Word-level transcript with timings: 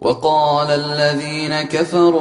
وقال 0.00 0.70
الذين 0.70 1.62
كفروا 1.62 2.18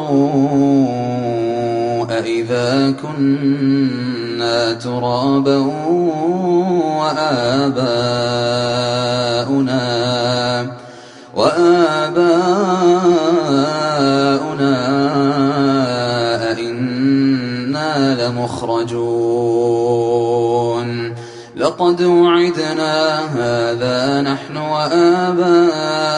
أإذا 2.10 2.92
كنا 3.02 4.74
ترابا 4.74 5.58
وآباؤنا 6.98 7.88
وآباؤنا 11.36 12.48
أئنا 16.52 18.28
لمخرجون 18.28 19.38
لقد 21.56 22.02
وعدنا 22.02 23.20
هذا 23.20 24.22
نحن 24.22 24.58
وآباؤنا 24.58 26.18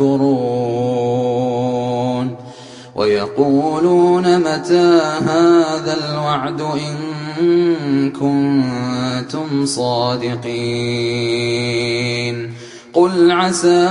يمكرون 0.00 1.16
ويقولون 2.94 4.38
متى 4.38 5.00
هذا 5.26 5.96
الوعد 6.04 6.60
إن 6.60 6.96
كنتم 8.10 9.66
صادقين 9.66 10.46
قل 12.92 13.30
عسى 13.30 13.88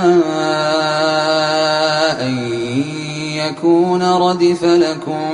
أن 2.20 2.38
يكون 3.36 4.02
ردف 4.02 4.64
لكم 4.64 5.30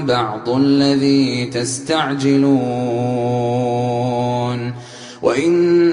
بعض 0.00 0.48
الذي 0.48 1.46
تستعجلون 1.46 2.52
وإن 5.22 5.92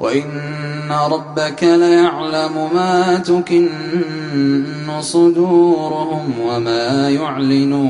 وإن 0.00 0.92
ربك 1.10 1.62
ليعلم 1.62 2.68
ما 2.74 3.16
تكن 3.16 3.68
صدورهم 5.00 6.40
وما 6.40 7.10
يعلنون 7.10 7.80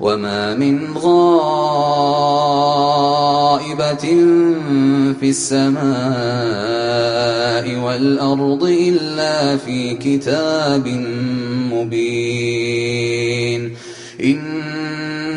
وما 0.00 0.54
من 0.54 0.96
غائبة 0.96 1.26
في 5.20 5.28
السماء 5.28 5.86
والأرض 7.84 8.64
إلا 8.64 9.56
في 9.56 9.94
كتاب 9.94 10.88
مبين 11.72 12.86
إن 14.24 14.75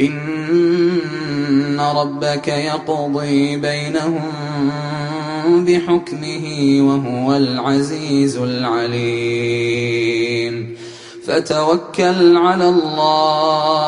إن 0.00 1.80
ربك 1.96 2.48
يقضي 2.48 3.56
بينهم 3.56 4.32
بحكمه 5.64 6.78
وهو 6.80 7.36
العزيز 7.36 8.36
العليم. 8.36 9.72
فتوكل 11.26 12.36
على 12.36 12.68
الله. 12.68 13.82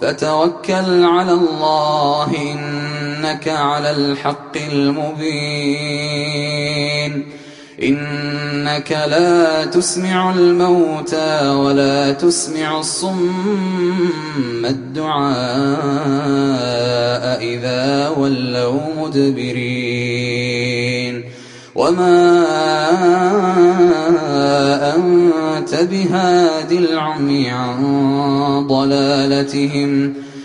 فتوكل 0.00 1.04
على 1.04 1.32
الله 1.32 2.28
إنك 2.52 3.48
على 3.48 3.90
الحق 3.90 4.56
المبين. 4.72 6.02
إنك 7.82 8.90
لا 8.90 9.64
تسمع 9.64 10.34
الموتى 10.34 11.48
ولا 11.48 12.12
تسمع 12.12 12.80
الصم 12.80 14.64
الدعاء 14.64 15.32
إذا 17.42 18.08
ولوا 18.08 18.80
مدبرين. 18.98 20.42
وما 21.74 22.44
أنت 24.96 25.74
بهاد 25.74 26.72
العمي 26.72 27.50
عن 27.50 27.80
ضلالتهم. 28.66 30.14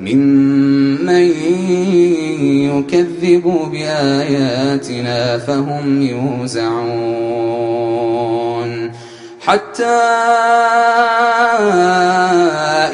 ممن 0.00 1.30
يكذب 2.70 3.68
بآياتنا 3.72 5.38
فهم 5.38 6.02
يوزعون. 6.02 7.56
حتى 9.40 9.84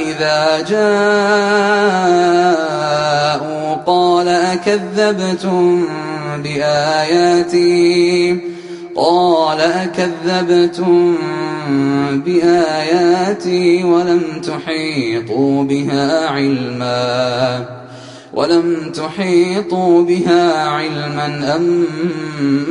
إذا 0.00 0.60
جاءوا 0.68 0.94
قال 3.86 4.28
أكذبتم 4.28 5.86
بآياتي؟ 6.44 7.72
قال 8.96 9.60
أكذبتم 9.60 11.16
بآياتي 12.24 13.84
ولم 13.84 14.22
تحيطوا 14.42 15.64
بها 15.64 16.28
علما. 16.28 17.66
ولم 18.34 18.92
تحيطوا 18.94 20.04
بها 20.04 20.68
علما 20.68 21.56
أم 21.56 21.86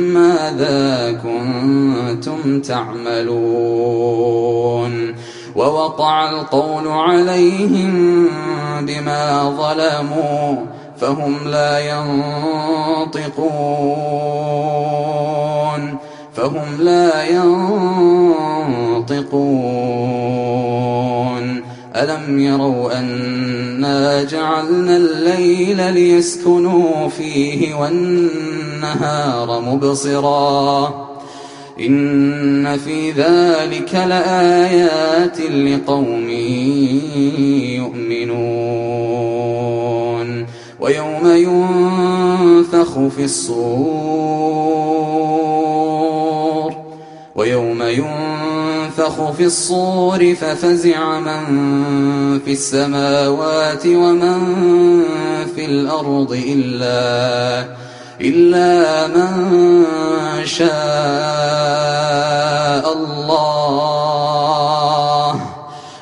ماذا 0.00 1.12
كنتم 1.22 2.60
تعملون؟ 2.60 4.12
ووقع 5.56 6.30
القول 6.30 6.88
عليهم 6.88 8.26
بما 8.80 9.54
ظلموا 9.58 10.56
فهم 11.00 11.48
لا 11.48 11.78
ينطقون. 11.78 13.22
فهم 16.42 16.80
لا 16.80 17.24
ينطقون. 17.24 19.22
ألم 21.96 22.38
يروا 22.38 22.98
أنا 22.98 24.22
جعلنا 24.22 24.96
الليل 24.96 25.92
ليسكنوا 25.94 27.08
فيه 27.08 27.74
والنهار 27.74 29.60
مبصرا؟ 29.60 31.08
إن 31.80 32.78
في 32.78 33.10
ذلك 33.10 33.94
لآيات 33.94 35.40
لقوم 35.40 36.28
يؤمنون. 37.78 39.02
ويوم 40.80 41.26
ينفخ 41.26 42.98
في 43.16 43.24
الصور. 43.24 44.62
ويوم 47.34 47.82
ينفخ 47.82 49.30
في 49.30 49.44
الصور 49.44 50.34
ففزع 50.34 51.20
من 51.20 51.44
في 52.44 52.52
السماوات 52.52 53.86
ومن 53.86 54.40
في 55.54 55.64
الأرض 55.64 56.32
إلا 56.46 57.66
إلا 58.20 59.06
من 59.06 59.56
شاء 60.44 60.72
الله. 62.92 64.32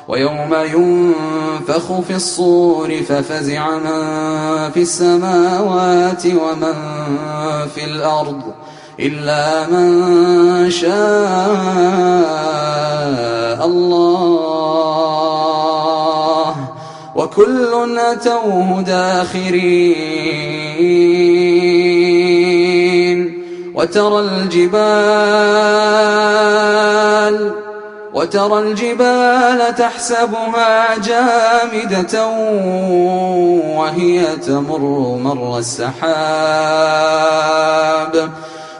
ويوم 0.07 0.53
ينفخ 0.53 1.99
في 2.07 2.15
الصور 2.15 3.01
ففزع 3.07 3.77
من 3.77 4.01
في 4.71 4.81
السماوات 4.81 6.25
ومن 6.25 6.73
في 7.75 7.83
الأرض. 7.85 8.41
إلا 9.01 9.67
من 9.67 10.69
شاء 10.71 10.91
الله. 13.65 14.11
وكل 17.15 17.99
أتوه 17.99 18.81
داخرين. 18.81 20.21
وترى 23.75 24.19
الجبال 24.19 25.61
وترى 28.13 28.59
الجبال 28.59 29.75
تحسبها 29.75 30.97
جامدة 30.97 32.27
وهي 33.77 34.35
تمر 34.35 34.83
مر 35.23 35.57
السحاب. 35.57 36.01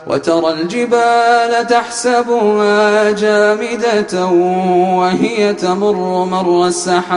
وترى 0.06 0.50
الجبال 0.50 1.66
تحسبها 1.66 3.10
جامدة 3.10 4.26
وهي 4.98 5.54
تمر 5.54 6.24
مر 6.24 6.66
السحاب. 6.66 7.12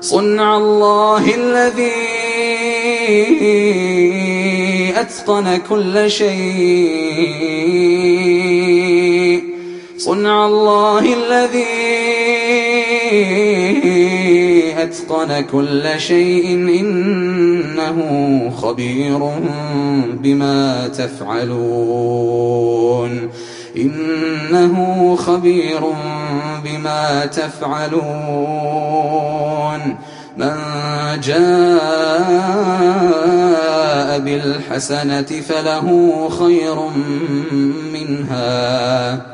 صنع 0.00 0.56
الله 0.56 1.34
الذي 1.34 1.92
أتقن 4.96 5.56
كل 5.68 6.10
شيء. 6.10 6.34
صنع 9.98 10.46
الله 10.46 10.98
الذي 10.98 12.13
أتقن 14.82 15.40
كل 15.40 15.82
شيء 15.96 16.46
إنه 16.80 17.98
خبير 18.56 19.30
بما 20.12 20.88
تفعلون. 20.88 22.30
إنه 23.76 25.16
خبير 25.16 25.80
بما 26.64 27.26
تفعلون. 27.26 28.04
من 30.38 30.56
جاء 31.24 31.44
بالحسنة 34.18 35.22
فله 35.22 36.28
خير 36.38 36.76
منها. 37.92 39.33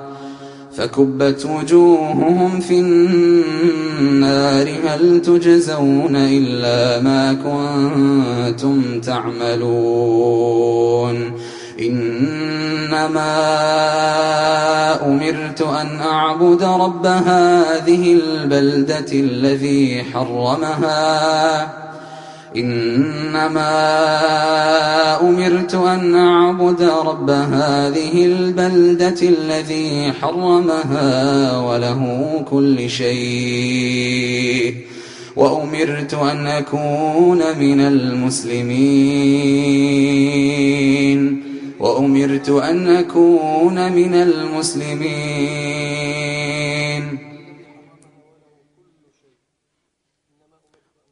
فكبت 0.81 1.45
وجوههم 1.45 2.59
في 2.59 2.79
النار 2.79 4.69
هل 4.87 5.21
تجزون 5.21 6.15
إلا 6.15 7.01
ما 7.01 7.33
كنتم 7.33 9.01
تعملون؟ 9.01 10.41
إنما 11.79 13.31
أمرت 15.05 15.61
أن 15.61 15.99
أعبد 15.99 16.63
رب 16.63 17.05
هذه 17.05 18.13
البلدة 18.13 19.11
الذي 19.13 20.03
حرمها. 20.13 21.90
إنما 22.55 23.61
أمرت 25.21 25.75
أن 25.75 26.15
أعبد 26.15 26.81
رب 26.81 27.29
هذه 27.29 28.25
البلدة 28.25 29.15
الذي 29.21 30.11
حرمها 30.21 31.57
وله 31.57 32.41
كل 32.51 32.89
شيء. 32.89 34.75
وأمرت 35.35 36.13
أن 36.13 36.47
أكون 36.47 37.37
من 37.59 37.79
المسلمين. 37.79 38.71
وأمرت 41.79 42.49
أن 42.49 42.87
أكون 42.87 43.91
من 43.91 44.13
المسلمين. 44.13 46.10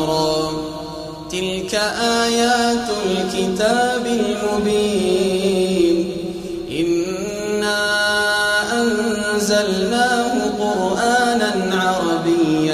را 0.00 0.52
تلك 1.30 1.74
آيات 2.24 2.88
الكتاب 3.06 4.04
المبين. 4.06 5.96
إنا 6.70 7.82
أنزلناه 8.82 10.15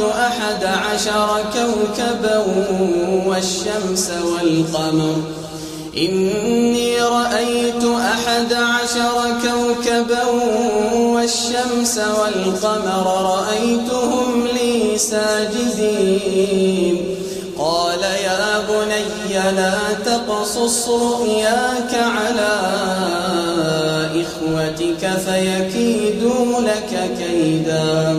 أحد 0.00 0.64
عشر 0.64 1.44
كوكبا 1.52 2.38
والشمس 3.26 4.06
والقمر. 4.24 5.16
إني 5.96 7.02
رأيت 7.02 7.84
أحد 7.84 8.52
عشر 8.52 9.16
كوكبا 9.42 10.24
والشمس 10.94 11.98
والقمر 11.98 13.06
رأيتهم 13.32 14.46
لي 14.54 14.98
ساجدين. 14.98 16.96
قال 17.58 18.02
يا 18.02 18.64
بني 18.68 19.34
لا 19.56 19.78
تقصص 20.04 20.88
رؤياك 20.88 21.92
على 21.94 22.52
إخوتك 24.22 25.02
فيكيدوا 25.26 26.60
لك 26.60 26.92
كيدا 27.18 28.18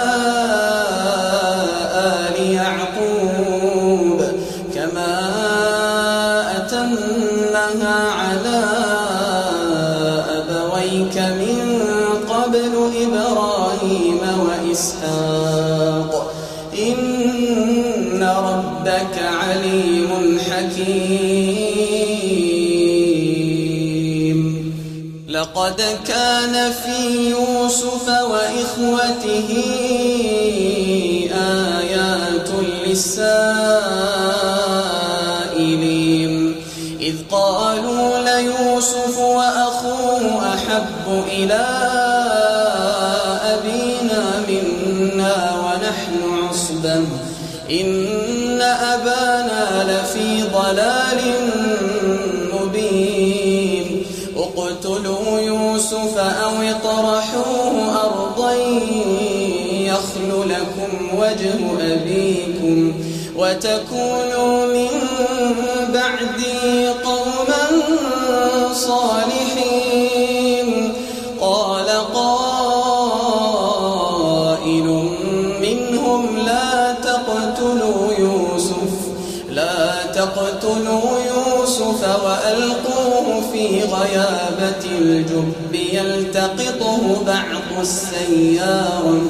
على 8.31 8.63
أبويك 10.39 11.17
من 11.17 11.59
قبل 12.29 12.73
إبراهيم 13.03 14.19
وإسحاق. 14.47 16.11
إن 16.87 18.23
ربك 18.23 19.15
عليم 19.41 20.39
حكيم. 20.39 21.31
لقد 25.29 25.81
كان 26.07 26.71
في 26.71 26.99
يوسف 27.29 28.07
وإخوته 28.07 29.49
آيات 31.33 32.49
للسائلين 32.87 33.60
إلى 41.27 41.63
أبينا 43.53 44.23
منا 44.47 45.35
ونحن 45.65 46.13
عصبة. 46.49 47.03
إن 47.71 48.61
أبانا 48.61 49.65
لفي 49.89 50.43
ضلال 50.43 51.19
مبين. 52.53 53.87
اقتلوا 54.37 55.39
يوسف 55.39 56.17
أو 56.17 56.53
اطرحوه 56.61 57.75
أرضا 58.05 58.53
يخل 59.71 60.31
لكم 60.49 60.91
وجه 61.17 61.59
أبيكم 61.93 62.79
وتكونوا 63.35 64.55
من 64.65 64.93
بعدي 65.93 66.87
قوما 66.87 67.63
صالحين. 68.73 69.50
الجب 84.69 85.73
يلتقطه 85.73 87.23
بعض 87.27 87.79
السيارة. 87.81 89.21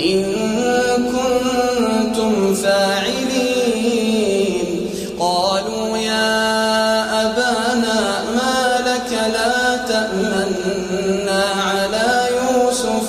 إن 0.00 0.24
كنتم 0.96 2.54
فاعلين. 2.54 4.06
قالوا 5.20 5.98
يا 5.98 7.26
أبانا 7.26 8.24
ما 8.34 8.78
لك 8.86 9.10
لا 9.32 9.76
تأمنا 9.76 11.44
على 11.66 12.28
يوسف 12.30 13.06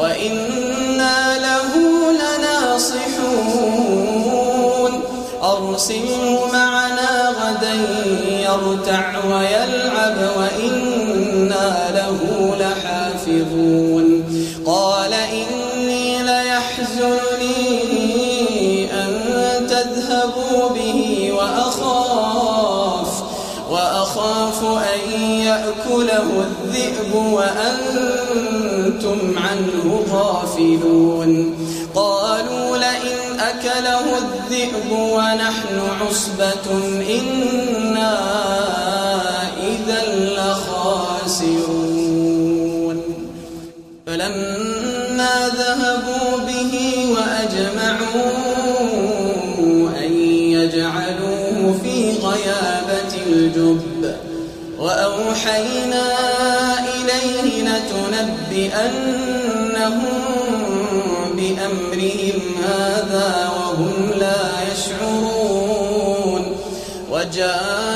وإنا 0.00 1.38
له 1.38 1.72
لناصحون. 2.12 3.46
أرسله 5.42 6.40
معنا 6.52 7.28
غدا 7.28 7.74
يرتع 8.30 9.06
ويلعب 9.24 9.55
يأكله 26.26 26.46
الذئب 26.46 27.14
وأنتم 27.14 29.18
عنه 29.38 30.04
غافلون. 30.12 31.54
قالوا 31.94 32.76
لئن 32.76 33.40
أكله 33.40 34.18
الذئب 34.18 34.92
ونحن 34.92 35.80
عصبة 36.00 36.66
إنا 37.18 38.25
وأوحينا 55.36 56.06
إليه 56.80 57.62
لتنبئنهم 57.62 58.92
بأمرهم 61.36 62.40
هذا 62.64 63.50
وهم 63.56 64.10
لا 64.18 64.42
يشعرون. 64.72 66.42
وجاءوا 67.10 67.95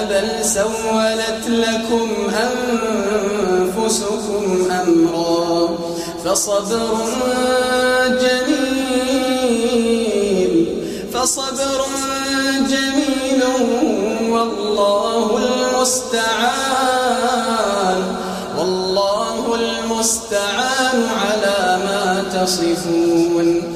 بل 0.00 0.44
سولت 0.44 1.44
لكم 1.48 2.08
أنفسكم 3.48 4.44
أمرا 4.70 5.78
فصبر 6.24 6.96
جميل 9.06 9.96
فصبر 11.12 11.80
جميل 12.68 13.42
والله 14.30 15.38
المستعان 15.76 16.56
والله 18.58 19.54
المستعان 19.54 20.98
على 21.08 21.58
ما 21.84 22.24
تصفون. 22.32 23.75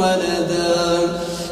ولدا. 0.00 0.78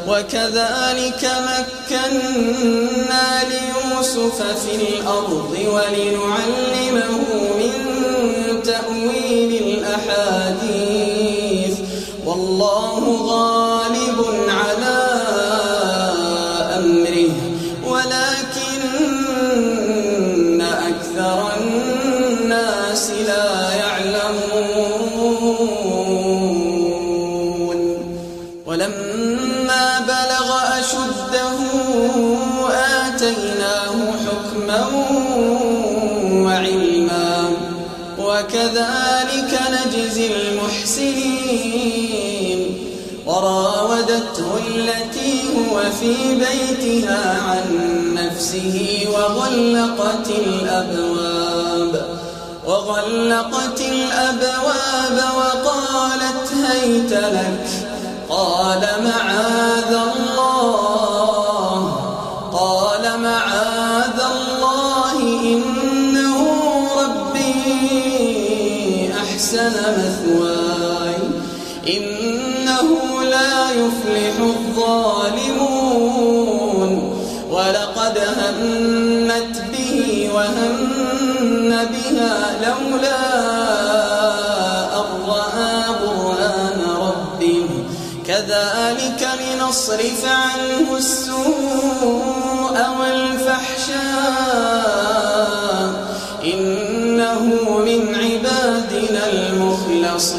وكذلك 0.07 1.23
مكنا 1.49 3.27
ليوسف 3.51 4.37
في 4.41 4.73
الأرض 4.75 5.51
ولنعلمه 5.73 7.25
من 7.59 7.73
تأويل 8.63 9.51
الأحاديث. 9.67 11.75
والله 12.25 13.01
غالب 13.31 14.19
على 14.49 14.98
التي 44.69 45.33
هو 45.55 45.75
في 45.99 46.13
بيتها 46.35 47.23
عن 47.47 47.65
نفسه 48.13 48.77
وغلقت 49.13 50.27
الأبواب 50.29 51.93
وغلقت 52.65 53.81
الأبواب 53.81 55.17
وقالت 55.37 56.53
هيت 56.69 57.13
لك 57.13 57.67
قال 58.29 58.81
معاذ 59.03 59.93
الله 59.93 60.59
قال 62.53 63.19
معاذ 63.19 64.19
الله 64.31 65.19
إنه 65.43 66.39
ربي 67.01 67.89
أحسن 69.23 69.73
مثواي. 69.97 71.08
إنه 71.87 73.23
لا 73.23 73.71
يفلح 73.71 74.39
الظالمون. 74.39 75.79
ولقد 77.49 78.17
همت 78.17 79.63
به 79.71 80.29
وهم 80.35 80.75
بها 81.69 82.35
لولا 82.65 83.25
أن 84.99 85.09
رأى 85.27 85.83
برهان 86.01 86.81
ربه. 86.97 87.67
كذلك 88.27 89.21
لنصرف 89.39 90.25
عنه 90.25 90.97
السوء 90.97 92.77
والفحشاء. 92.99 94.09
إنه 96.43 97.43
من 97.85 98.01
عبادنا 98.15 99.23
المخلصين. 99.33 100.38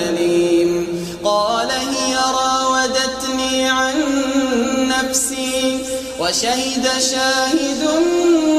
وشهد 6.21 6.85
شاهد 7.11 7.83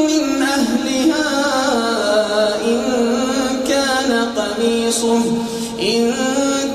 من 0.08 0.42
أهلها 0.42 1.28
إن 2.64 2.80
كان 3.68 4.10
قميصه 4.36 5.22
إن 5.82 6.12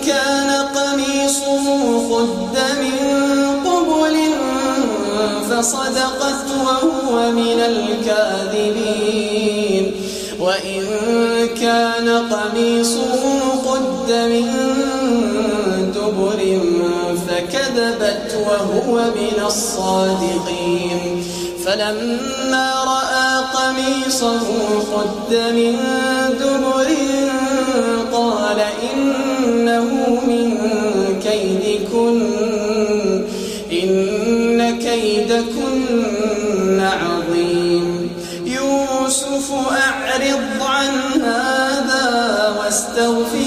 كان 0.08 0.50
قميصه 0.76 1.66
قد 2.16 2.58
من 2.82 2.98
قبل 3.66 4.16
فصدقت 5.50 6.50
وهو 6.66 7.32
من 7.32 7.60
الكاذبين 7.60 9.06
وإن 10.40 10.84
كان 11.62 12.10
قميصه 12.10 13.22
قد 13.66 14.12
من 14.12 14.67
فكذبت 17.78 18.32
وهو 18.48 18.96
من 18.96 19.46
الصادقين. 19.46 21.24
فلما 21.66 22.74
رأى 22.84 23.44
قميصه 23.54 24.48
قد 24.94 25.34
من 25.34 25.76
دبر 26.40 26.88
قال 28.14 28.60
إنه 28.94 29.90
من 30.28 30.58
كيدكن 31.24 32.18
إن 33.72 34.80
كيدكن 34.80 36.82
عظيم. 36.82 38.10
يوسف 38.46 39.52
أعرض 39.72 40.62
عن 40.62 41.22
هذا 41.22 42.06
واستغفري 42.60 43.47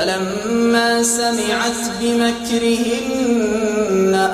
فلما 0.00 1.02
سمعت 1.02 1.80
بمكرهن 2.00 3.32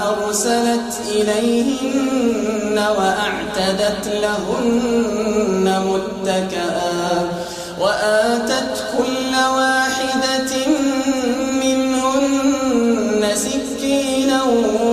أرسلت 0.07 1.01
إليهن 1.11 2.85
وأعتدت 2.99 4.09
لهن 4.23 5.67
متكئا 5.87 7.29
وآتت 7.81 8.85
كل 8.99 9.33
واحدة 9.57 10.53
منهن 11.63 13.23
سكينا 13.35 14.43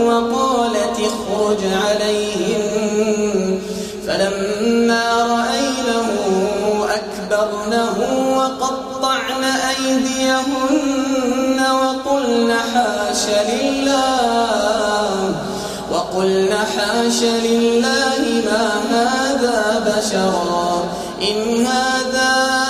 وقالت 0.05 0.97
اخرج 0.99 1.61
عليهن 1.85 2.52
أكبرنه 7.63 7.97
وقطعن 8.37 9.43
أيديهن 9.43 10.41
وقلن 11.71 12.51
حاش 12.73 13.25
لله 13.49 15.35
وقلن 15.91 16.53
حاش 16.53 17.23
لله 17.23 18.21
ما 18.45 18.67
هذا 18.91 19.83
بشرا. 19.87 20.83
إن 21.21 21.67
هذا 21.67 22.62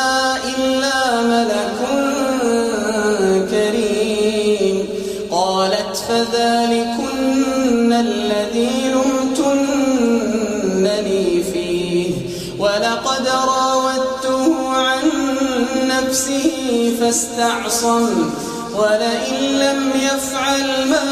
فاستعصم 17.03 18.31
ولئن 18.75 19.43
لم 19.59 19.91
يفعل 19.95 20.67
ما 20.89 21.05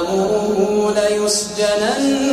آمره 0.00 0.94
ليسجنن 1.00 2.28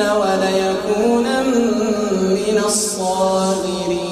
وليكونا 0.00 1.42
من 1.42 2.58
الصاغرين. 2.66 4.06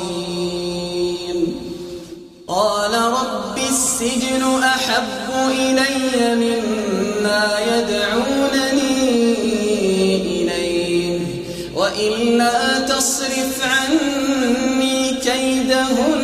قال 2.49 2.95
رب 2.95 3.59
السجن 3.59 4.43
أحب 4.63 5.29
إلي 5.51 6.35
مما 6.35 7.45
يدعونني 7.73 8.95
إليه 10.15 11.21
وإلا 11.77 12.79
تصرف 12.79 13.57
عني 13.65 15.15
كيدهن 15.15 16.24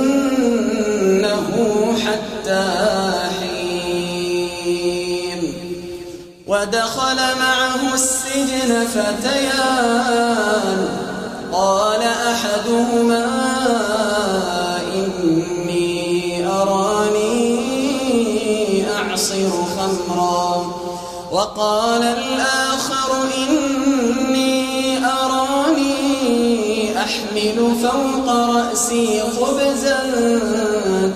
ودخل 6.47 7.15
معه 7.39 7.93
السجن 7.93 8.85
فتيان. 8.85 10.79
قال 11.51 12.01
أحدهما 12.01 13.25
إني 14.93 16.47
أراني 16.47 17.51
أعصر 18.97 19.49
خمرا. 19.77 20.51
وقال 21.31 22.03
الآخر 22.03 23.09
إني 23.37 25.05
أراني 25.05 25.97
أحمل 26.97 27.75
فوق 27.81 28.27
رأسي 28.29 29.21
خبزا 29.21 29.99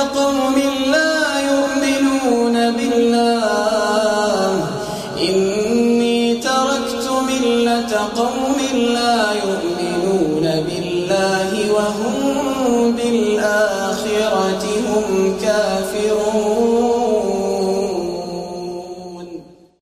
قوم 0.00 0.56
لا 0.92 1.16
يؤمنون 1.50 2.70
بالله. 2.76 4.52
إني 5.28 6.34
تركت 6.34 7.06
ملة 7.28 7.92
قوم 8.16 8.58
لا 8.72 9.32
يؤمنون 9.32 10.44
بالله 10.66 11.50
وهم 11.72 12.16
بالآخرة 12.96 14.64
هم 14.88 15.38
كافرون. 15.42 16.49